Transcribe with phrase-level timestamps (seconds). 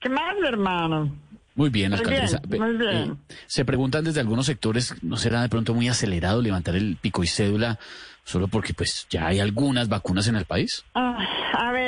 [0.00, 1.14] ¿Qué más, hermano?
[1.54, 2.40] Muy bien, Muy alcaldesa.
[2.48, 3.10] bien, muy Ve- bien.
[3.28, 7.24] eh, se preguntan desde algunos sectores, ¿no será de pronto muy acelerado levantar el pico
[7.24, 7.78] y cédula
[8.24, 10.84] solo porque pues ya hay algunas vacunas en el país?
[10.94, 11.18] Ah,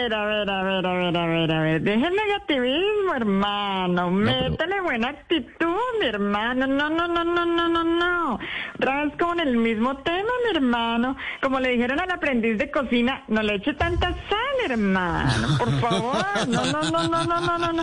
[0.03, 1.81] ver, a ver, a ver, a ver, a ver, a ver.
[1.83, 4.11] Deje el negativismo, hermano.
[4.25, 6.67] pero- Métele buena actitud, mi hermano.
[6.67, 8.39] No, no, no, no, no, no, no.
[8.77, 11.17] Otra vez con el mismo tema, mi hermano.
[11.43, 15.59] Como le dijeron al aprendiz de cocina, no le eche tanta sal, hermano.
[15.59, 16.17] Por favor.
[16.49, 17.73] No, no, no, no, no, no, no.
[17.73, 17.83] no.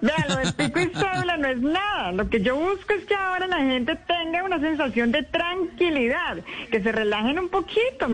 [0.00, 2.12] Vea, lo del pico y cédula no es nada.
[2.12, 6.38] Lo que yo busco es que ahora la gente tenga una sensación de tranquilidad,
[6.70, 8.13] que se relajen un poquito.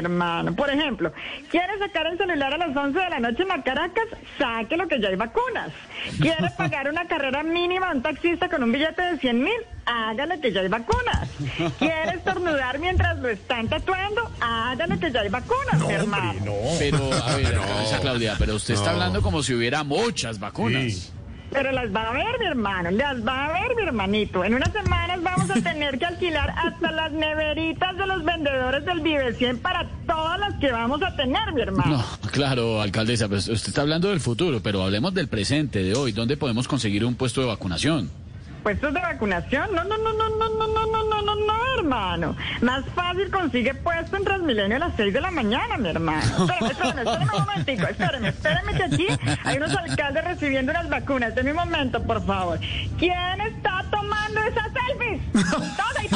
[0.00, 1.12] Hermano, por ejemplo,
[1.50, 4.04] ¿quiere sacar el celular a las 11 de la noche en la Caracas?
[4.38, 5.72] Sáquelo que ya hay vacunas.
[6.20, 9.60] ¿Quiere pagar una carrera mínima a un taxista con un billete de 100 mil?
[9.86, 11.28] Hágale que ya hay vacunas.
[11.80, 14.30] ¿Quiere estornudar mientras lo están tatuando?
[14.40, 16.52] Hágale que ya hay vacunas, hermano.
[16.78, 21.12] Pero, a ver, alcaldesa Claudia, pero usted está hablando como si hubiera muchas vacunas.
[21.50, 24.44] Pero las va a ver, mi hermano, las va a ver, mi hermanito.
[24.44, 29.00] En unas semanas vamos a tener que alquilar hasta las neveritas de los vendedores del
[29.00, 31.96] Vive 100 para todas las que vamos a tener, mi hermano.
[31.98, 36.12] No, claro, alcaldesa, pues usted está hablando del futuro, pero hablemos del presente, de hoy.
[36.12, 38.10] ¿Dónde podemos conseguir un puesto de vacunación?
[38.62, 39.74] ¿Puestos de vacunación?
[39.74, 42.36] No, no, no, no, no, no, no, no, no, no, no, hermano.
[42.60, 46.22] Más fácil consigue puesto en Transmilenio a las 6 de la mañana, mi hermano.
[46.22, 49.06] Espéreme, espéreme, espéreme un momentico, espéreme, espéreme que aquí
[49.44, 51.34] hay unos alcaldes recibiendo unas vacunas.
[51.34, 52.58] De mi momento, por favor.
[52.98, 55.22] ¿Quién está tomando esas selfies?